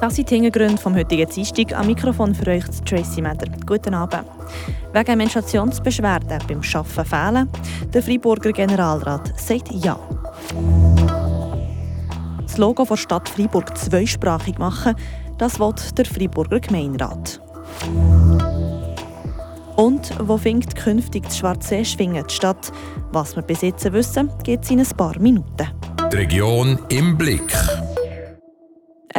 Das 0.00 0.16
sind 0.16 0.30
die 0.30 0.36
Hintergründe 0.36 0.80
vom 0.80 0.96
heutigen 0.96 1.28
Dienstag. 1.28 1.74
Am 1.74 1.86
Mikrofon 1.86 2.34
für 2.34 2.50
euch 2.50 2.64
Tracy 2.86 3.20
Meder. 3.20 3.46
Guten 3.66 3.92
Abend. 3.92 4.24
Wegen 4.94 5.18
Menstruationsbeschwerden 5.18 6.38
beim 6.48 6.62
Arbeiten 6.74 7.04
fehlen, 7.04 7.48
der 7.92 8.02
Freiburger 8.02 8.52
Generalrat 8.52 9.38
sagt 9.38 9.70
Ja. 9.72 10.00
Das 12.42 12.56
Logo 12.56 12.84
der 12.84 12.96
Stadt 12.96 13.28
Freiburg 13.28 13.76
zweisprachig 13.76 14.58
machen, 14.58 14.94
das 15.36 15.60
will 15.60 15.74
der 15.94 16.06
Freiburger 16.06 16.60
Gemeinderat. 16.60 17.42
Und 19.76 20.12
wo 20.18 20.38
fängt 20.38 20.74
künftig 20.76 21.24
das 21.24 21.38
Schwarze 21.38 21.84
Schwingen 21.84 22.28
statt? 22.30 22.72
Was 23.12 23.36
wir 23.36 23.42
bis 23.42 23.60
jetzt 23.60 23.92
wissen, 23.92 24.30
geht 24.44 24.64
es 24.64 24.70
in 24.70 24.80
ein 24.80 24.88
paar 24.96 25.18
Minuten. 25.18 25.68
Die 26.10 26.16
Region 26.16 26.78
im 26.88 27.18
Blick. 27.18 27.52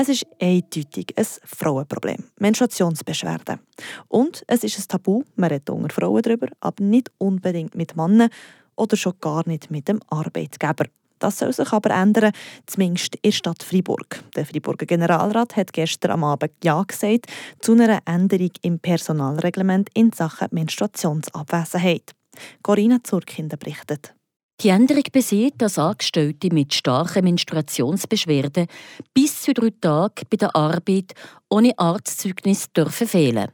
Es 0.01 0.09
ist 0.09 0.25
eindeutig 0.41 1.13
ein 1.15 1.25
Frauenproblem. 1.43 2.23
Menstruationsbeschwerden. 2.39 3.59
Und 4.07 4.43
es 4.47 4.63
ist 4.63 4.79
ein 4.79 4.87
Tabu, 4.87 5.21
man 5.35 5.51
redet 5.51 5.69
unter 5.69 5.93
Frauen 5.93 6.23
darüber, 6.23 6.47
aber 6.59 6.83
nicht 6.83 7.11
unbedingt 7.19 7.75
mit 7.75 7.95
Männern 7.95 8.31
oder 8.75 8.97
schon 8.97 9.13
gar 9.21 9.47
nicht 9.47 9.69
mit 9.69 9.87
dem 9.87 9.99
Arbeitgeber. 10.07 10.85
Das 11.19 11.37
soll 11.37 11.53
sich 11.53 11.71
aber 11.71 11.91
ändern, 11.91 12.31
zumindest 12.65 13.13
in 13.17 13.21
der 13.29 13.31
Stadt 13.31 13.61
Freiburg. 13.61 14.23
Der 14.35 14.47
Freiburger 14.47 14.87
Generalrat 14.87 15.55
hat 15.55 15.71
gestern 15.71 16.13
am 16.13 16.23
Abend 16.23 16.53
Ja 16.63 16.81
gesagt 16.81 17.27
zu 17.59 17.73
einer 17.73 17.99
Änderung 18.05 18.53
im 18.63 18.79
Personalreglement 18.79 19.89
in 19.93 20.11
Sachen 20.13 20.47
Menstruationsabwesenheit. 20.49 22.15
Corinna 22.63 23.03
Zurkinder 23.03 23.57
berichtet. 23.57 24.15
Die 24.63 24.70
Änderung 24.70 25.03
besieht, 25.11 25.55
dass 25.57 25.79
Angestellte 25.79 26.53
mit 26.53 26.71
starken 26.71 27.23
Menstruationsbeschwerden 27.23 28.67
bis 29.11 29.41
zu 29.41 29.55
drei 29.55 29.71
Tagen 29.81 30.27
bei 30.29 30.38
der 30.38 30.55
Arbeit 30.55 31.13
ohne 31.49 31.73
Arztzeugnis 31.80 32.71
dürfen 32.71 33.08
fehlen. 33.08 33.47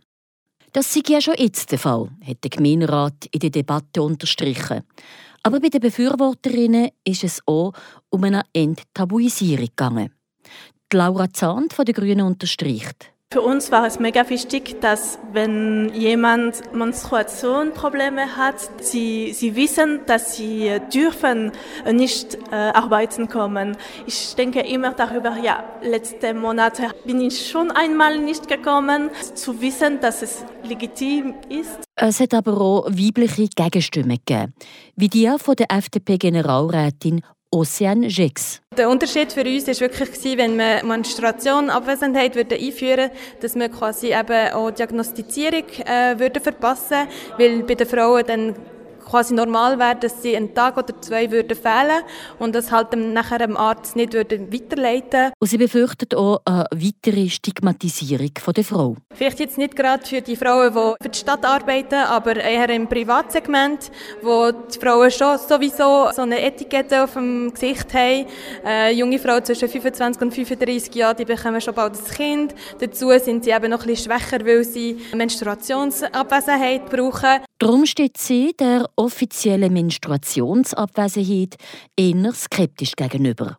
Das 0.73 0.93
sei 0.93 1.01
ja 1.07 1.21
schon 1.21 1.35
jetzt 1.37 1.71
der 1.71 1.79
Fall, 1.79 2.09
hat 2.27 2.43
der 2.43 2.49
Gemeinderat 2.49 3.25
in 3.31 3.39
der 3.39 3.51
Debatte 3.51 4.01
unterstrichen. 4.01 4.83
Aber 5.43 5.61
bei 5.61 5.69
den 5.69 5.79
Befürworterinnen 5.79 6.89
ist 7.05 7.23
es 7.23 7.41
auch 7.45 7.71
um 8.09 8.25
eine 8.25 8.41
Enttabuisierung 8.51 9.67
gegangen. 9.67 10.13
Die 10.91 10.97
Laura 10.97 11.31
Zahn 11.31 11.69
von 11.69 11.85
den 11.85 11.95
Grünen 11.95 12.25
unterstreicht. 12.25 13.13
Für 13.29 13.41
uns 13.41 13.71
war 13.73 13.85
es 13.85 13.99
mega 13.99 14.29
wichtig, 14.29 14.79
dass 14.79 15.19
wenn 15.33 15.93
jemand 15.93 16.73
Menstruationsprobleme 16.73 18.37
hat, 18.37 18.55
sie, 18.81 19.33
sie 19.33 19.53
wissen, 19.57 19.99
dass 20.05 20.37
sie 20.37 20.79
dürfen 20.93 21.51
nicht 21.91 22.35
äh, 22.53 22.55
arbeiten 22.55 23.27
kommen. 23.27 23.75
Ich 24.05 24.33
denke 24.35 24.61
immer 24.61 24.93
darüber, 24.93 25.35
ja, 25.43 25.65
letzte 25.81 26.33
Monate 26.33 26.91
bin 27.03 27.19
ich 27.19 27.49
schon 27.49 27.69
einmal 27.71 28.17
nicht 28.17 28.47
gekommen, 28.47 29.09
zu 29.33 29.59
wissen, 29.59 29.99
dass 29.99 30.21
es 30.21 30.45
legitim 30.63 31.35
ist. 31.49 31.79
Es 31.97 32.21
hat 32.21 32.33
aber 32.33 32.61
auch 32.61 32.85
weibliche 32.85 33.49
Gegenstimmen 33.53 34.19
gegeben, 34.25 34.53
wie 34.95 35.09
die 35.09 35.29
von 35.37 35.55
der 35.57 35.69
FDP-Generalrätin 35.69 37.23
Ocean 37.51 38.03
Jex. 38.03 38.61
Der 38.77 38.89
Unterschied 38.89 39.31
für 39.31 39.41
uns 39.41 39.67
war 39.67 39.79
wirklich, 39.79 40.37
wenn 40.37 40.57
man 40.57 40.85
Menstruation, 40.87 41.69
Abwesenheit 41.69 42.35
würde 42.35 42.55
einführen 42.55 43.09
dass 43.41 43.55
wir 43.55 43.69
quasi 43.69 44.07
eben 44.13 44.53
auch 44.53 44.71
Diagnostizierung 44.71 45.63
äh, 45.85 46.19
würde 46.19 46.39
verpassen 46.39 47.07
weil 47.37 47.63
bei 47.63 47.75
den 47.75 47.87
Frauen 47.87 48.23
dann 48.27 48.55
quasi 49.09 49.33
normal 49.33 49.79
wäre, 49.79 49.95
dass 49.95 50.21
sie 50.21 50.35
einen 50.35 50.53
Tag 50.53 50.77
oder 50.77 50.99
zwei 51.01 51.31
würden 51.31 51.57
fehlen 51.57 52.03
und 52.39 52.53
das 52.53 52.71
halt 52.71 52.93
dem, 52.93 53.13
nachher 53.13 53.39
dem 53.39 53.57
Arzt 53.57 53.95
nicht 53.95 54.13
würde 54.13 54.51
weiterleiten 54.51 55.31
Und 55.39 55.47
sie 55.47 55.57
befürchtet 55.57 56.15
auch 56.15 56.41
eine 56.45 56.65
weitere 56.71 57.29
Stigmatisierung 57.29 58.31
der 58.55 58.63
Frau. 58.63 58.95
Vielleicht 59.13 59.39
jetzt 59.39 59.57
nicht 59.57 59.75
gerade 59.75 60.05
für 60.05 60.21
die 60.21 60.35
Frauen, 60.35 60.73
die 60.73 61.03
für 61.03 61.09
die 61.09 61.17
Stadt 61.17 61.45
arbeiten, 61.45 61.95
aber 61.95 62.35
eher 62.35 62.69
im 62.69 62.87
Privatsegment, 62.87 63.91
wo 64.21 64.51
die 64.51 64.79
Frauen 64.79 65.11
schon 65.11 65.37
sowieso 65.37 66.09
so 66.13 66.21
eine 66.21 66.41
Etikette 66.41 67.03
auf 67.03 67.13
dem 67.13 67.51
Gesicht 67.53 67.93
haben. 67.93 68.25
Äh, 68.65 68.93
junge 68.93 69.19
Frauen 69.19 69.43
zwischen 69.43 69.69
25 69.69 70.21
und 70.21 70.33
35 70.33 70.93
Jahren, 70.95 71.17
die 71.17 71.25
bekommen 71.25 71.61
schon 71.61 71.73
bald 71.73 71.93
ein 71.93 72.15
Kind. 72.15 72.55
Dazu 72.79 73.09
sind 73.19 73.43
sie 73.43 73.51
eben 73.51 73.69
noch 73.69 73.81
ein 73.81 73.87
bisschen 73.87 74.11
schwächer, 74.11 74.45
weil 74.45 74.63
sie 74.63 74.97
Menstruationsabwesenheit 75.13 76.89
brauchen. 76.89 77.46
Darum 77.59 77.85
steht 77.87 78.17
sie 78.17 78.53
der 78.59 78.87
offiziellen 78.95 79.73
Menstruationsabwesenheit 79.73 81.57
eher 81.95 82.31
skeptisch 82.33 82.95
gegenüber. 82.95 83.57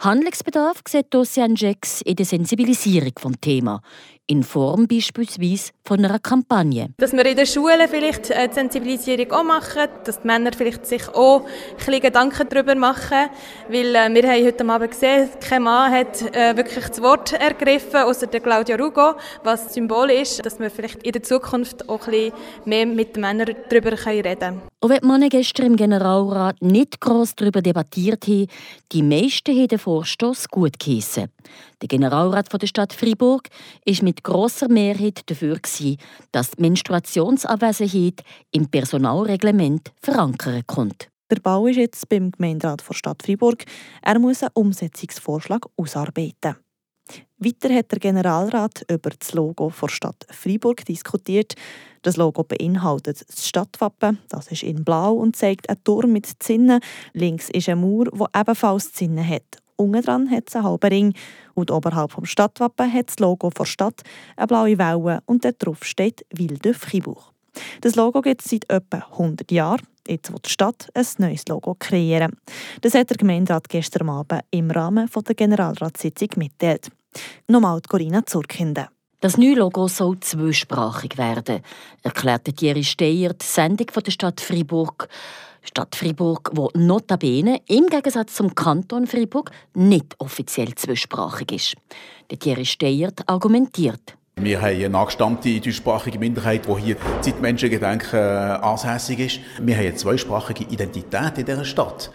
Handlungsbedarf 0.00 0.82
sieht 0.88 1.14
Ocean 1.14 1.54
Jax 1.54 2.00
in 2.02 2.16
der 2.16 2.26
Sensibilisierung 2.26 3.12
vom 3.18 3.40
Thema, 3.40 3.80
in 4.26 4.42
Form 4.42 4.86
beispielsweise 4.86 5.72
von 5.84 6.04
einer 6.04 6.18
Kampagne. 6.18 6.90
Dass 6.98 7.12
wir 7.12 7.26
in 7.26 7.36
den 7.36 7.46
Schulen 7.46 7.88
vielleicht 7.88 8.30
äh, 8.30 8.48
die 8.48 8.54
Sensibilisierung 8.54 9.30
auch 9.32 9.44
machen, 9.44 9.88
dass 10.04 10.20
die 10.20 10.26
Männer 10.26 10.50
vielleicht 10.56 10.86
sich 10.86 11.08
auch 11.08 11.44
ein 11.44 11.76
bisschen 11.76 12.00
Gedanken 12.00 12.48
darüber 12.48 12.74
machen, 12.74 13.28
weil 13.68 13.94
äh, 13.94 14.14
wir 14.14 14.30
haben 14.30 14.44
heute 14.44 14.68
Abend 14.68 14.90
gesehen, 14.90 15.28
kein 15.40 15.62
Mann 15.62 15.92
hat 15.92 16.22
äh, 16.34 16.56
wirklich 16.56 16.86
das 16.86 17.02
Wort 17.02 17.32
ergriffen, 17.32 18.00
außer 18.00 18.26
der 18.26 18.40
Claudia 18.40 18.76
Rugo, 18.76 19.14
was 19.42 19.74
Symbol 19.74 20.10
ist, 20.10 20.44
dass 20.44 20.58
wir 20.58 20.70
vielleicht 20.70 21.02
in 21.02 21.12
der 21.12 21.22
Zukunft 21.22 21.88
auch 21.88 22.06
ein 22.06 22.12
bisschen 22.12 22.32
mehr 22.64 22.86
mit 22.86 23.16
den 23.16 23.22
Männern 23.22 23.54
darüber 23.68 23.92
reden 24.06 24.38
können. 24.38 24.71
Auch 24.84 24.88
wenn 24.88 25.06
Männer 25.06 25.28
gestern 25.28 25.66
im 25.66 25.76
Generalrat 25.76 26.60
nicht 26.60 27.00
gross 27.00 27.36
darüber 27.36 27.62
debattiert 27.62 28.26
haben, 28.26 28.48
die 28.90 29.02
meisten 29.04 29.56
haben 29.56 29.68
den 29.68 29.78
Vorstoß 29.78 30.48
gut 30.48 30.76
geheissen. 30.80 31.28
Der 31.80 31.86
Generalrat 31.86 32.52
der 32.60 32.66
Stadt 32.66 32.92
Freiburg 32.92 33.48
ist 33.84 34.02
mit 34.02 34.24
grosser 34.24 34.68
Mehrheit 34.68 35.20
dafür, 35.26 35.60
dass 36.32 36.50
die 36.50 36.62
Menstruationsabwesenheit 36.62 38.24
im 38.50 38.68
Personalreglement 38.68 39.92
verankert 40.00 40.66
kommt. 40.66 41.06
Der 41.30 41.38
Bau 41.38 41.68
ist 41.68 41.76
jetzt 41.76 42.08
beim 42.08 42.32
Gemeinderat 42.32 42.82
der 42.86 42.94
Stadt 42.94 43.22
Freiburg. 43.22 43.64
Er 44.02 44.18
muss 44.18 44.42
einen 44.42 44.50
Umsetzungsvorschlag 44.54 45.64
ausarbeiten. 45.76 46.56
Weiter 47.44 47.74
hat 47.74 47.90
der 47.90 47.98
Generalrat 47.98 48.84
über 48.88 49.10
das 49.10 49.32
Logo 49.32 49.72
der 49.80 49.88
Stadt 49.88 50.26
Freiburg 50.30 50.84
diskutiert. 50.84 51.54
Das 52.02 52.16
Logo 52.16 52.44
beinhaltet 52.44 53.24
das 53.28 53.48
Stadtwappen, 53.48 54.18
das 54.28 54.48
ist 54.48 54.62
in 54.62 54.84
blau 54.84 55.14
und 55.14 55.34
zeigt 55.34 55.68
einen 55.68 55.82
Turm 55.82 56.12
mit 56.12 56.28
Zinnen. 56.40 56.80
Links 57.12 57.48
ist 57.50 57.68
ein 57.68 57.80
Mauer, 57.80 58.06
der 58.06 58.40
ebenfalls 58.40 58.92
Zinnen 58.92 59.26
hat. 59.26 59.42
Unten 59.76 60.02
dran 60.02 60.30
hat 60.30 60.48
es 60.48 60.56
einen 60.56 60.64
halben 60.66 60.88
Ring 60.88 61.14
und 61.54 61.70
oberhalb 61.70 62.12
vom 62.12 62.24
Stadtwappen 62.24 62.92
hat 62.92 63.08
das 63.08 63.18
Logo 63.18 63.50
der 63.50 63.64
Stadt 63.64 64.02
eine 64.36 64.46
blaue 64.46 64.78
Welle 64.78 65.20
und 65.26 65.44
darauf 65.44 65.84
steht 65.84 66.24
Ville 66.32 66.58
de. 66.58 66.74
Das 67.80 67.96
Logo 67.96 68.20
gibt 68.20 68.44
es 68.44 68.50
seit 68.50 68.70
etwa 68.70 68.98
100 68.98 69.50
Jahren. 69.50 69.82
Jetzt 70.06 70.32
will 70.32 70.40
die 70.44 70.50
Stadt 70.50 70.88
ein 70.94 71.06
neues 71.18 71.46
Logo 71.48 71.76
kreieren. 71.78 72.36
Das 72.80 72.94
hat 72.94 73.10
der 73.10 73.16
Gemeinderat 73.16 73.68
gestern 73.68 74.08
Abend 74.08 74.42
im 74.50 74.70
Rahmen 74.70 75.08
der 75.14 75.34
Generalratssitzung 75.34 76.28
mitteilt. 76.36 76.90
Nochmal 77.48 77.80
die 77.80 77.88
Corinna 77.88 78.24
Zurkinde. 78.24 78.88
Das 79.20 79.38
neue 79.38 79.54
Logo 79.54 79.86
soll 79.86 80.18
zweisprachig 80.18 81.16
werden, 81.16 81.60
erklärte 82.02 82.52
Thierry 82.52 82.82
Steyer, 82.82 83.34
die 83.34 83.46
Sendung 83.46 83.86
der 84.04 84.10
Stadt 84.10 84.40
Fribourg. 84.40 85.08
Stadt 85.62 85.94
Fribourg, 85.94 86.50
wo 86.54 86.70
notabene 86.74 87.60
im 87.68 87.86
Gegensatz 87.86 88.34
zum 88.34 88.52
Kanton 88.54 89.06
Fribourg 89.06 89.52
nicht 89.74 90.16
offiziell 90.18 90.74
zweisprachig 90.74 91.52
ist. 91.52 91.74
Der 92.30 92.38
Thierry 92.38 92.64
Steyer 92.64 93.12
argumentiert. 93.26 94.16
Wir 94.36 94.60
haben 94.60 94.84
eine 94.84 94.98
angestammte 94.98 95.60
deutschsprachige 95.60 96.18
Minderheit, 96.18 96.66
die 96.66 96.80
hier 96.80 96.96
seit 97.20 97.40
Menschengedenken 97.40 98.18
äh, 98.18 98.58
ansässig 98.60 99.20
ist. 99.20 99.40
Wir 99.60 99.76
haben 99.76 99.86
eine 99.86 99.94
zweisprachige 99.94 100.64
Identität 100.64 101.38
in 101.38 101.44
dieser 101.44 101.64
Stadt. 101.64 102.10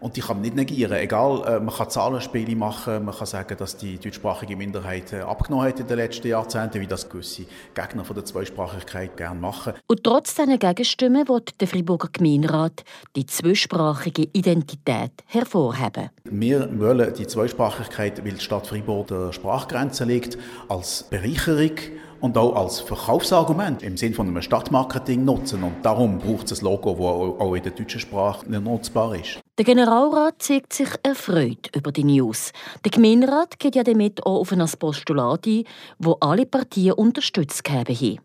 Und 0.00 0.16
die 0.16 0.20
kann 0.22 0.36
man 0.36 0.42
nicht 0.42 0.56
negieren. 0.56 0.92
Egal, 0.92 1.42
äh, 1.46 1.60
man 1.60 1.74
kann 1.74 1.90
Zahlenspiele 1.90 2.56
machen, 2.56 3.04
man 3.04 3.14
kann 3.14 3.26
sagen, 3.26 3.56
dass 3.58 3.76
die 3.76 3.98
deutschsprachige 3.98 4.56
Minderheit 4.56 5.12
äh, 5.12 5.20
abgenommen 5.20 5.68
hat 5.68 5.78
in 5.78 5.86
den 5.86 5.98
letzten 5.98 6.28
Jahrzehnten, 6.28 6.80
wie 6.80 6.86
das 6.86 7.08
gewisse 7.08 7.44
Gegner 7.74 8.04
von 8.04 8.16
der 8.16 8.24
Zweisprachigkeit 8.24 9.16
gerne 9.16 9.38
machen. 9.38 9.74
Und 9.86 10.02
trotz 10.02 10.34
dieser 10.34 10.56
Gegenstimmen 10.56 11.28
wird 11.28 11.60
der 11.60 11.68
Friburger 11.68 12.08
Gemeinderat 12.12 12.82
die 13.14 13.26
zweisprachige 13.26 14.28
Identität 14.32 15.12
hervorheben. 15.26 16.08
Wir 16.24 16.68
wollen 16.80 17.12
die 17.14 17.26
Zweisprachigkeit, 17.26 18.24
weil 18.24 18.32
die 18.32 18.40
Stadt 18.40 18.66
Fribourg 18.66 19.08
der 19.08 19.32
Sprachgrenze 19.32 20.04
liegt, 20.04 20.38
als 20.68 21.02
Bereicherung 21.04 21.76
und 22.20 22.36
auch 22.36 22.54
als 22.54 22.80
Verkaufsargument 22.80 23.82
im 23.82 23.96
Sinne 23.96 24.14
von 24.14 24.28
einem 24.28 24.42
Stadtmarketing 24.42 25.24
nutzen. 25.24 25.62
Und 25.62 25.84
darum 25.84 26.18
braucht 26.18 26.50
es 26.50 26.60
ein 26.60 26.64
Logo, 26.64 26.92
das 26.92 27.40
auch 27.40 27.54
in 27.54 27.62
der 27.62 27.72
deutschen 27.72 28.00
Sprache 28.00 28.48
nutzbar 28.48 29.14
ist. 29.14 29.40
Der 29.60 29.66
Generalrat 29.66 30.40
zeigt 30.40 30.72
sich 30.72 30.88
erfreut 31.02 31.68
über 31.76 31.92
die 31.92 32.04
News. 32.04 32.50
Der 32.82 32.90
Gemeinderat 32.90 33.58
geht 33.58 33.76
ja 33.76 33.82
damit 33.82 34.24
auch 34.24 34.40
auf 34.40 34.52
ein 34.52 34.66
Postulat 34.78 35.46
ein, 35.46 35.64
wo 35.98 36.16
alle 36.18 36.46
Partien 36.46 36.94
unterstützt 36.94 37.68
haben. 37.68 38.18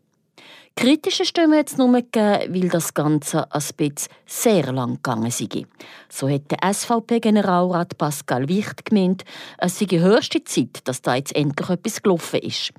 Kritische 0.78 1.26
Stimmen 1.26 1.60
hat 1.60 1.70
es 1.70 1.78
nur 1.78 1.92
gegeben, 1.92 2.54
weil 2.54 2.70
das 2.70 2.94
Ganze 2.94 3.52
ein 3.52 3.64
bisschen 3.76 4.10
sehr 4.26 4.72
lang 4.72 4.94
gegangen 4.94 5.30
sei. 5.30 5.66
So 6.08 6.30
hat 6.30 6.50
der 6.52 6.74
SVP-Generalrat 6.74 7.98
Pascal 7.98 8.48
Wicht 8.48 8.86
gemeint, 8.86 9.26
es 9.58 9.78
sei 9.78 9.88
höchste 9.88 10.42
Zeit, 10.46 10.88
dass 10.88 11.02
da 11.02 11.16
jetzt 11.16 11.36
endlich 11.36 11.70
etwas 11.70 12.02
gelaufen 12.02 12.40
ist. 12.40 12.72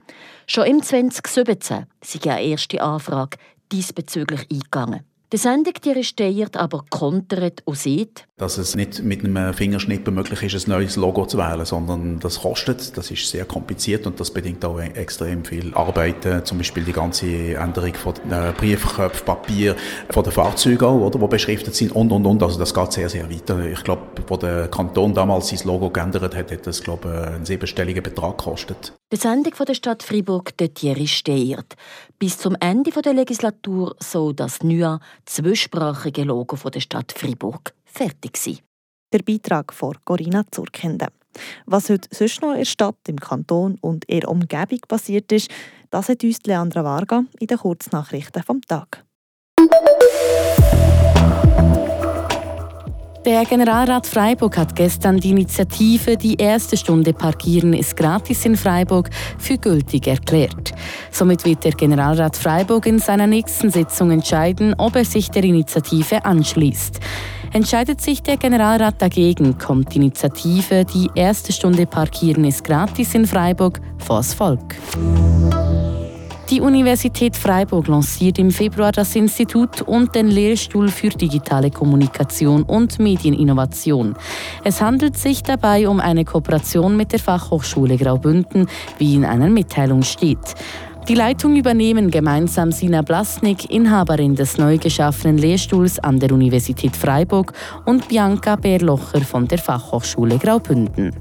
Schon 0.47 0.65
im 0.65 0.83
2017 0.83 1.85
sei 2.01 2.31
eine 2.31 2.43
erste 2.43 2.81
Anfrage 2.81 3.37
diesbezüglich 3.71 4.47
eingegangen. 4.51 5.05
Die 5.33 5.39
Sendung 5.39 5.73
die 5.85 5.91
registriert, 5.91 6.57
aber 6.57 6.85
kontert 6.89 7.61
und 7.65 7.77
sieht, 7.77 8.29
dass 8.37 8.59
es 8.59 8.77
nicht 8.77 9.03
mit 9.03 9.25
einem 9.25 9.53
Fingerschnippen 9.55 10.15
möglich 10.15 10.41
ist, 10.43 10.69
ein 10.69 10.71
neues 10.71 10.95
Logo 10.95 11.27
zu 11.27 11.37
wählen, 11.37 11.65
sondern 11.65 12.21
das 12.21 12.43
kostet, 12.43 12.97
das 12.97 13.11
ist 13.11 13.29
sehr 13.29 13.45
kompliziert 13.45 14.07
und 14.07 14.21
das 14.21 14.31
bedingt 14.31 14.65
auch 14.65 14.79
extrem 14.79 15.45
viel 15.45 15.75
Arbeit, 15.75 16.25
äh, 16.27 16.45
zum 16.45 16.59
Beispiel 16.59 16.85
die 16.85 16.93
ganze 16.93 17.55
Änderung 17.55 17.95
von 17.95 18.15
Briefköpfen, 18.57 19.25
Papier, 19.25 19.75
von 20.11 20.23
den 20.23 20.33
Fahrzeugen 20.33 20.85
auch, 20.85 21.01
oder, 21.01 21.19
die 21.19 21.27
beschriftet 21.27 21.75
sind 21.75 21.91
und, 21.91 22.13
und, 22.13 22.25
und, 22.25 22.43
also 22.45 22.59
das 22.59 22.73
geht 22.73 22.93
sehr, 22.93 23.09
sehr 23.09 23.29
weiter. 23.29 23.59
Ich 23.67 23.83
glaube, 23.83 24.03
wo 24.29 24.37
der 24.37 24.69
Kanton 24.69 25.13
damals 25.13 25.49
sein 25.49 25.59
Logo 25.65 25.91
geändert 25.91 26.37
hat, 26.37 26.53
hat 26.53 26.67
das, 26.69 26.83
glaube 26.83 27.09
ich, 27.09 27.35
einen 27.35 27.45
siebenstelligen 27.45 28.03
Betrag 28.03 28.39
gekostet. 28.39 28.93
Die 29.13 29.17
Sendung 29.17 29.55
von 29.55 29.67
der 29.67 29.75
Stadt 29.75 30.03
Freiburg 30.03 30.57
dort 30.57 30.83
registriert. 30.83 31.77
Bis 32.19 32.39
zum 32.39 32.57
Ende 32.59 32.91
der 32.91 33.13
Legislatur 33.15 33.95
soll 34.01 34.35
das 34.35 34.65
neue 34.65 34.99
zweisprachige 35.27 36.25
Logo 36.25 36.57
der 36.69 36.81
Stadt 36.81 37.13
Freiburg 37.13 37.73
fertig 37.85 38.37
sein. 38.37 38.59
Der 39.13 39.21
Beitrag 39.21 39.73
von 39.73 39.95
Corinna 40.05 40.45
Zurkende. 40.51 41.07
Was 41.67 41.89
heute 41.89 42.09
sonst 42.11 42.43
noch 42.43 42.51
in 42.51 42.59
der 42.59 42.65
Stadt, 42.65 42.97
im 43.07 43.21
Kanton 43.21 43.79
und 43.81 44.05
in 44.07 44.21
der 44.21 44.29
Umgebung 44.29 44.81
passiert 44.89 45.31
ist, 45.31 45.53
das 45.91 46.09
hat 46.09 46.25
uns 46.25 46.43
Leandra 46.43 46.83
Varga 46.83 47.23
in 47.39 47.47
den 47.47 47.59
Kurznachrichten 47.59 48.43
vom 48.43 48.61
Tag. 48.63 49.06
Der 53.27 53.45
Generalrat 53.45 54.07
Freiburg 54.07 54.57
hat 54.57 54.77
gestern 54.77 55.17
die 55.17 55.31
Initiative 55.31 56.17
Die 56.17 56.37
erste 56.37 56.77
Stunde 56.77 57.13
Parkieren 57.13 57.73
ist 57.73 57.97
gratis 57.97 58.47
in 58.47 58.57
Freiburg 58.57 59.11
für 59.37 59.59
gültig 59.59 60.07
erklärt. 60.07 60.73
Somit 61.11 61.45
wird 61.45 61.65
der 61.65 61.73
Generalrat 61.73 62.37
Freiburg 62.37 62.87
in 62.87 63.01
seiner 63.01 63.27
nächsten 63.27 63.73
Sitzung 63.73 64.13
entscheiden, 64.13 64.77
ob 64.79 64.95
er 64.95 65.05
sich 65.05 65.29
der 65.33 65.43
Initiative 65.43 66.25
anschließt. 66.25 67.01
Entscheidet 67.53 68.01
sich 68.01 68.23
der 68.23 68.37
Generalrat 68.37 69.03
dagegen, 69.03 69.59
kommt 69.59 69.93
die 69.93 69.97
Initiative 69.97 70.85
Die 70.85 71.11
erste 71.17 71.53
Stunde 71.53 71.85
Parkieren 71.85 72.45
ist 72.45 72.63
gratis 72.63 73.13
in 73.17 73.27
Freiburg 73.27 73.81
vors 73.99 74.35
Volk. 74.35 74.77
Die 76.51 76.61
Universität 76.61 77.37
Freiburg 77.37 77.89
lanciert 77.89 78.39
im 78.39 78.53
Februar 78.53 78.93
das 78.93 79.17
Institut 79.17 79.83
und 79.83 80.15
den 80.15 80.29
Lehrstuhl 80.29 80.89
für 80.89 81.09
digitale 81.09 81.73
Kommunikation 81.73 82.63
und 82.63 83.01
Medieninnovation. 83.01 84.15
Es 84.63 84.81
handelt 84.81 85.19
sich 85.19 85.43
dabei 85.43 85.89
um 85.89 85.99
eine 85.99 86.25
Kooperation 86.25 86.97
mit 86.97 87.11
der 87.11 87.19
Fachhochschule 87.19 87.97
Graubünden, 87.97 88.69
wie 88.97 89.17
in 89.17 89.25
einer 89.25 89.49
Mitteilung 89.49 90.03
steht. 90.03 90.55
Die 91.09 91.17
Leitung 91.17 91.57
übernehmen 91.57 92.13
gemeinsam 92.13 92.71
Sina 92.71 93.03
Blasnik, 93.03 93.69
Inhaberin 93.69 94.37
des 94.37 94.57
neu 94.57 94.79
geschaffenen 94.79 95.39
Lehrstuhls 95.39 95.99
an 95.99 96.21
der 96.21 96.31
Universität 96.31 96.95
Freiburg, 96.95 97.55
und 97.87 98.07
Bianca 98.07 98.55
Bärlocher 98.55 99.21
von 99.21 99.49
der 99.49 99.59
Fachhochschule 99.59 100.39
Graubünden. 100.39 101.13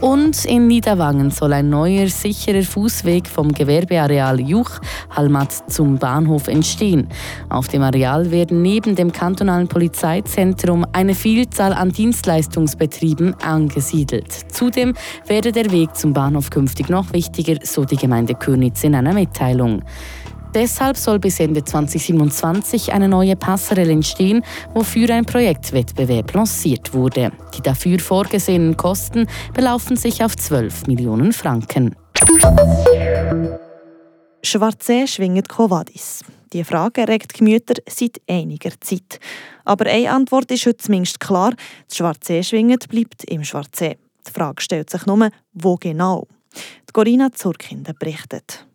Und 0.00 0.44
in 0.44 0.66
Niederwangen 0.66 1.30
soll 1.30 1.54
ein 1.54 1.70
neuer, 1.70 2.08
sicherer 2.08 2.62
Fußweg 2.62 3.26
vom 3.26 3.50
Gewerbeareal 3.52 4.40
Juch 4.40 4.70
Halmat 5.10 5.70
zum 5.70 5.98
Bahnhof 5.98 6.48
entstehen. 6.48 7.08
Auf 7.48 7.68
dem 7.68 7.82
Areal 7.82 8.30
werden 8.30 8.60
neben 8.60 8.94
dem 8.94 9.10
kantonalen 9.10 9.68
Polizeizentrum 9.68 10.84
eine 10.92 11.14
Vielzahl 11.14 11.72
an 11.72 11.92
Dienstleistungsbetrieben 11.92 13.34
angesiedelt. 13.40 14.52
Zudem 14.52 14.92
werde 15.26 15.50
der 15.50 15.70
Weg 15.72 15.96
zum 15.96 16.12
Bahnhof 16.12 16.50
künftig 16.50 16.90
noch 16.90 17.12
wichtiger, 17.14 17.56
so 17.62 17.84
die 17.86 17.96
Gemeinde 17.96 18.34
Könitz 18.34 18.84
in 18.84 18.94
einer 18.94 19.14
Mitteilung. 19.14 19.82
Deshalb 20.54 20.96
soll 20.96 21.18
bis 21.18 21.40
Ende 21.40 21.64
2027 21.64 22.92
eine 22.92 23.08
neue 23.08 23.36
Passerelle 23.36 23.92
entstehen, 23.92 24.42
wofür 24.74 25.10
ein 25.10 25.24
Projektwettbewerb 25.24 26.32
lanciert 26.32 26.94
wurde. 26.94 27.32
Die 27.56 27.62
dafür 27.62 27.98
vorgesehenen 27.98 28.76
Kosten 28.76 29.26
belaufen 29.52 29.96
sich 29.96 30.24
auf 30.24 30.36
12 30.36 30.86
Millionen 30.86 31.32
Franken. 31.32 31.94
Schwarze 34.42 35.08
schwingt 35.08 35.48
Covadis. 35.48 36.22
Die 36.52 36.64
Frage 36.64 37.08
regt 37.08 37.34
Gemüter 37.34 37.74
seit 37.88 38.20
einiger 38.28 38.70
Zeit. 38.80 39.18
Aber 39.64 39.86
eine 39.86 40.10
Antwort 40.10 40.50
ist 40.52 40.66
heute 40.66 40.76
zumindest 40.76 41.20
klar. 41.20 41.52
Das 41.88 41.96
Schwarze 41.96 42.42
schwingt 42.42 42.88
bleibt 42.88 43.24
im 43.24 43.42
Schwarze. 43.42 43.96
Die 44.26 44.32
Frage 44.32 44.62
stellt 44.62 44.88
sich 44.88 45.04
nur, 45.06 45.28
wo 45.52 45.74
genau. 45.76 46.26
Die 46.54 46.92
Corinna 46.92 47.32
Zurkinder 47.32 47.92
berichtet. 47.92 48.66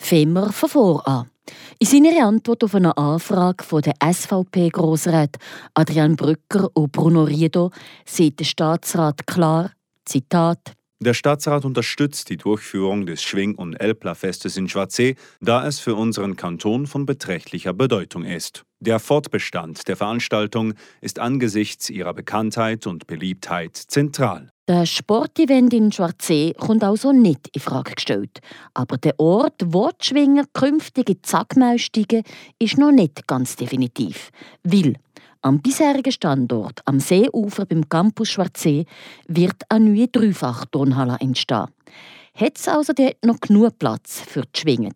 Wir 0.00 0.52
von 0.52 0.68
vor 0.68 1.06
an. 1.06 1.30
In 1.78 1.86
seiner 1.86 2.26
Antwort 2.26 2.64
auf 2.64 2.74
eine 2.74 2.96
Anfrage 2.96 3.64
von 3.64 3.82
der 3.82 3.94
SVP-Grossräten 4.02 5.40
Adrian 5.74 6.16
Brücker 6.16 6.68
und 6.74 6.92
Bruno 6.92 7.24
Riedo 7.24 7.70
sieht 8.04 8.40
der 8.40 8.44
Staatsrat 8.44 9.26
klar, 9.26 9.72
Zitat, 10.04 10.74
der 11.00 11.14
Staatsrat 11.14 11.64
unterstützt 11.64 12.28
die 12.28 12.36
Durchführung 12.36 13.06
des 13.06 13.22
Schwing- 13.22 13.54
und 13.54 13.74
Elpla-Festes 13.74 14.56
in 14.56 14.68
Schwarzsee, 14.68 15.14
da 15.40 15.64
es 15.64 15.78
für 15.78 15.94
unseren 15.94 16.34
Kanton 16.34 16.88
von 16.88 17.06
beträchtlicher 17.06 17.72
Bedeutung 17.72 18.24
ist. 18.24 18.64
Der 18.80 18.98
Fortbestand 18.98 19.86
der 19.86 19.96
Veranstaltung 19.96 20.74
ist 21.00 21.20
angesichts 21.20 21.88
ihrer 21.88 22.14
Bekanntheit 22.14 22.88
und 22.88 23.06
Beliebtheit 23.06 23.76
zentral. 23.76 24.50
Das 24.68 24.90
Sportevent 24.90 25.72
in 25.72 25.90
Schwarzsee 25.90 26.52
kommt 26.52 26.84
also 26.84 27.10
nicht 27.10 27.48
in 27.54 27.60
Frage 27.62 27.94
gestellt. 27.94 28.40
Aber 28.74 28.98
der 28.98 29.18
Ort, 29.18 29.62
wo 29.64 29.88
die 29.88 30.08
Schwinger 30.08 30.44
künftige 30.52 31.22
Zackmaus 31.22 31.80
steigen, 31.80 32.22
ist 32.58 32.76
noch 32.76 32.92
nicht 32.92 33.26
ganz 33.26 33.56
definitiv. 33.56 34.28
Weil 34.64 34.96
am 35.40 35.62
bisherigen 35.62 36.12
Standort 36.12 36.82
am 36.84 37.00
Seeufer 37.00 37.64
beim 37.64 37.88
Campus 37.88 38.28
Schwarzsee 38.28 38.84
wird 39.26 39.62
eine 39.70 39.88
neue 39.88 40.08
Dreifach-Turnhalle 40.08 41.16
entstehen. 41.18 41.68
Hat 42.34 42.58
es 42.58 42.68
also 42.68 42.92
dort 42.92 43.24
noch 43.24 43.40
genug 43.40 43.78
Platz 43.78 44.20
für 44.20 44.42
die 44.42 44.60
Schwingen? 44.60 44.92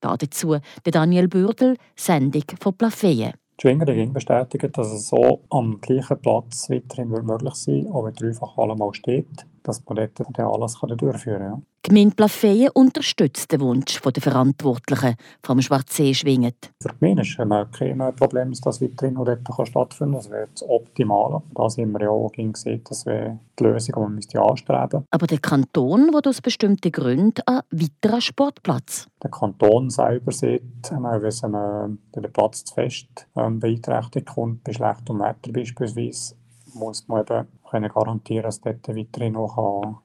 Dazu 0.00 0.58
der 0.84 0.92
Daniel 0.92 1.26
Bürdel, 1.26 1.76
Sendung 1.96 2.44
von 2.60 2.76
Plafeyen. 2.76 3.32
Die 3.58 3.62
Schwinger 3.62 3.86
dagegen 3.86 4.12
bestätigen, 4.12 4.70
dass 4.70 4.92
es 4.92 5.08
so 5.08 5.40
am 5.50 5.80
gleichen 5.80 6.20
Platz 6.20 6.70
weiterhin 6.70 7.08
möglich 7.08 7.54
sein 7.54 7.84
wird, 7.84 7.92
auch 7.92 8.04
wenn 8.04 8.14
Dreifachhalle 8.14 8.76
mal 8.76 8.94
steht 8.94 9.46
dass 9.62 9.84
man 9.86 9.96
dort 9.96 10.18
den 10.18 10.44
Anlass 10.44 10.78
durchführen 10.80 11.38
kann. 11.38 11.50
Ja. 11.50 11.62
Gemeinde 11.88 12.16
Plafeyen 12.16 12.70
unterstützt 12.74 13.50
den 13.50 13.60
Wunsch 13.60 14.00
der 14.02 14.22
Verantwortlichen 14.22 15.14
vom 15.42 15.62
Schwarzsee 15.62 16.12
schwingen. 16.12 16.52
Für 16.82 16.88
die 16.88 16.98
Gemeinde 16.98 17.22
ist 17.22 17.38
kein 17.78 18.16
Problem, 18.16 18.50
dass 18.50 18.60
das 18.60 18.82
weiterhin 18.82 19.14
noch 19.14 19.24
dort 19.24 19.68
stattfinden 19.68 20.12
kann. 20.14 20.22
Das 20.22 20.30
wäre 20.30 20.48
das 20.52 20.68
Optimale. 20.68 21.40
Da 21.54 21.70
sind 21.70 21.92
wir 21.92 22.02
ja 22.02 22.10
auch 22.10 22.30
gesehen, 22.30 22.82
das 22.86 23.06
wäre 23.06 23.38
die 23.58 23.64
Lösung, 23.64 23.94
die 23.94 24.00
man 24.00 24.14
müsste 24.16 24.42
anstreben 24.42 25.06
Aber 25.10 25.26
der 25.26 25.38
Kanton 25.38 26.12
will 26.12 26.20
aus 26.26 26.42
bestimmten 26.42 26.92
Gründen 26.92 27.42
einen 27.46 27.62
weiteren 27.70 28.20
Sportplatz. 28.20 29.06
Der 29.22 29.30
Kanton 29.30 29.88
selber 29.88 30.32
sieht, 30.32 30.62
wenn 30.90 31.04
es 31.24 31.40
der 31.40 32.28
Platz 32.28 32.64
zu 32.64 32.74
fest 32.74 33.28
ähm, 33.36 33.60
beeinträchtigt 33.60 34.26
kommt, 34.26 34.64
bei 34.64 34.72
schlechtem 34.72 35.20
Wetter 35.20 35.52
beispielsweise, 35.52 36.34
muss 36.78 37.06
man 37.08 37.20
eben 37.20 37.46
können 37.70 37.90
garantieren, 37.90 38.44
dass 38.44 38.60
dort 38.60 38.88
weiterhin 38.88 39.32
noch 39.34 40.00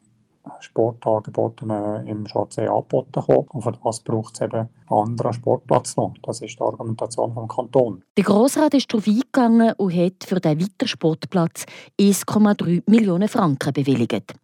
Sportangebote 0.59 1.65
im 2.05 2.27
Schwarzsee 2.27 2.67
angeboten 2.67 3.21
kommen. 3.21 3.47
Und 3.49 3.61
für 3.61 3.71
das 3.83 4.01
braucht 4.01 4.35
es 4.35 4.41
eben 4.41 4.55
einen 4.55 4.69
anderen 4.89 5.33
Sportplatz 5.33 5.95
noch. 5.95 6.13
Das 6.23 6.41
ist 6.41 6.59
die 6.59 6.63
Argumentation 6.63 7.33
vom 7.33 7.47
Kanton. 7.47 8.03
Der 8.17 8.23
Grossrat 8.23 8.73
ist 8.73 8.91
darauf 8.91 9.07
eingegangen 9.07 9.73
und 9.77 9.95
hat 9.95 10.23
für 10.25 10.39
diesen 10.39 10.61
weiteren 10.61 10.87
Sportplatz 10.87 11.65
1,3 11.99 12.83
Millionen 12.89 13.29
Franken 13.29 13.73
bewilligt. 13.73 14.11
Die 14.11 14.35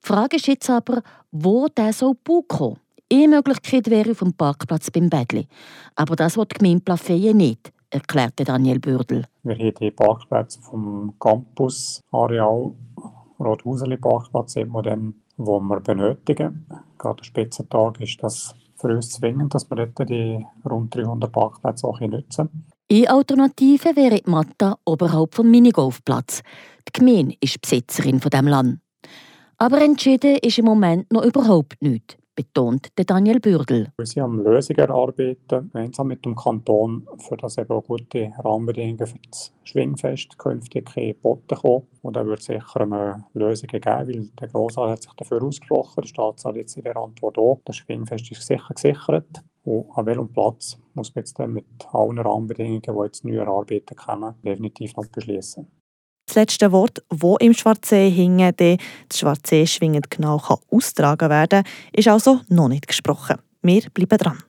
Frage 0.00 0.36
ist 0.36 0.46
jetzt 0.46 0.68
aber, 0.68 1.02
wo 1.30 1.68
der 1.68 1.92
soll 1.92 2.14
kommen. 2.48 2.78
Eine 3.10 3.28
Möglichkeit 3.28 3.88
wäre 3.88 4.10
auf 4.10 4.18
dem 4.18 4.32
Parkplatz 4.34 4.90
beim 4.90 5.08
Bädli. 5.08 5.46
Aber 5.94 6.16
das 6.16 6.36
wird 6.36 6.52
die 6.52 6.58
Gemeinde 6.58 6.80
Plafeyen 6.80 7.36
nicht 7.36 7.72
erklärte 7.90 8.44
Daniel 8.44 8.78
Bürdel. 8.78 9.24
Wir 9.42 9.56
haben 9.56 9.74
die 9.80 9.90
Parkplätze 9.90 10.60
vom 10.60 11.14
Campus-Areal, 11.18 12.72
Rothuseli-Parkplatz, 13.38 14.56
wir 14.56 14.82
den, 14.82 15.22
wo 15.36 15.60
wir 15.60 15.80
benötigen. 15.80 16.66
Gerade 16.98 17.20
am 17.20 17.24
Spitzentag 17.24 18.00
ist 18.00 18.22
das 18.22 18.54
für 18.76 18.88
uns 18.88 19.10
zwingend, 19.10 19.54
dass 19.54 19.68
wir 19.70 19.86
dort 19.86 20.08
die 20.08 20.44
rund 20.68 20.94
300 20.94 21.32
Parkplätze 21.32 21.86
auch 21.86 22.00
nutzen. 22.00 22.66
Eine 22.90 23.10
Alternative 23.10 23.96
wäre 23.96 24.20
die 24.20 24.30
Matta 24.30 24.76
oberhalb 24.84 25.34
vom 25.34 25.50
Minigolfplatz. 25.50 26.42
Die 26.88 26.92
Gemeinde 26.92 27.36
ist 27.40 27.60
Besitzerin 27.60 28.20
von 28.20 28.30
dem 28.30 28.46
Land. 28.46 28.80
Aber 29.58 29.80
entschieden 29.80 30.36
ist 30.36 30.58
im 30.58 30.66
Moment 30.66 31.10
noch 31.10 31.24
überhaupt 31.24 31.80
nichts. 31.80 32.16
Betont 32.36 32.92
Daniel 32.94 33.40
Bürgel. 33.40 33.92
Wir 33.96 34.06
sind 34.06 34.22
am 34.22 34.44
Lösungen 34.44 34.78
erarbeiten, 34.78 35.70
gemeinsam 35.72 36.08
mit 36.08 36.24
dem 36.24 36.36
Kanton, 36.36 37.08
für 37.18 37.36
das 37.36 37.58
eben 37.58 37.70
auch 37.70 37.82
gute 37.82 38.30
Rahmenbedingungen 38.38 39.06
für 39.06 39.18
das 39.30 39.52
Schwingfest 39.64 40.38
künftig 40.38 40.94
geboten 40.94 41.56
kommen. 41.56 41.86
Und 42.02 42.14
da 42.14 42.24
wird 42.24 42.42
sicher 42.42 42.82
eine 42.82 43.24
Lösung 43.32 43.68
geben, 43.68 43.84
weil 43.84 44.28
der 44.40 44.48
Grossrat 44.48 44.90
hat 44.90 45.02
sich 45.02 45.12
dafür 45.14 45.42
ausgesprochen, 45.42 46.02
der 46.02 46.08
Staatsrat 46.08 46.56
jetzt 46.56 46.76
in 46.76 46.84
der 46.84 46.96
Antwort 46.96 47.38
auch. 47.38 47.60
Das 47.64 47.76
Schwingfest 47.76 48.30
ist 48.30 48.46
sicher 48.46 48.74
gesichert. 48.74 49.42
Und 49.64 49.86
an 49.96 50.06
welchem 50.06 50.32
Platz 50.32 50.78
muss 50.94 51.14
man 51.14 51.22
jetzt 51.22 51.38
dann 51.38 51.54
mit 51.54 51.64
allen 51.92 52.18
Rahmenbedingungen, 52.18 52.82
die 52.82 53.04
jetzt 53.04 53.24
neu 53.24 53.36
erarbeitet 53.36 53.96
kommen, 53.96 54.34
definitiv 54.44 54.94
noch 54.96 55.06
beschließen. 55.06 55.66
Das 56.26 56.34
letzte 56.34 56.72
Wort, 56.72 57.02
wo 57.08 57.36
im 57.36 57.54
Schwarzsee 57.54 58.10
hingen, 58.10 58.52
das 58.56 59.18
Schwarzsee 59.18 59.66
schwingend 59.66 60.10
genau 60.10 60.38
kann 60.38 60.58
austragen 60.70 61.30
werden, 61.30 61.62
ist 61.92 62.08
also 62.08 62.40
noch 62.48 62.68
nicht 62.68 62.88
gesprochen. 62.88 63.36
Wir 63.62 63.82
bleiben 63.94 64.18
dran. 64.18 64.42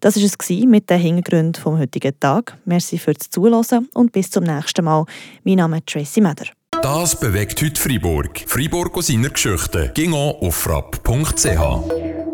Das 0.00 0.16
war 0.16 0.24
es 0.24 0.50
mit 0.66 0.88
den 0.88 0.98
Hintergründen 0.98 1.60
vom 1.60 1.78
heutigen 1.78 2.18
Tag. 2.18 2.56
Merci 2.64 2.98
fürs 2.98 3.30
Zuhören 3.30 3.88
und 3.94 4.12
bis 4.12 4.30
zum 4.30 4.44
nächsten 4.44 4.84
Mal. 4.84 5.04
Mein 5.44 5.56
Name 5.56 5.78
ist 5.78 5.86
Tracy 5.86 6.20
Meder. 6.20 6.46
Das 6.82 7.18
bewegt 7.18 7.60
heute 7.62 7.80
Freiburg. 7.80 8.44
Freiburg 8.46 8.96
aus 8.96 9.08
seiner 9.08 9.30
Geschichte. 9.30 9.90
Ging 9.94 10.14
auf 10.14 10.54
frapp.ch. 10.54 12.25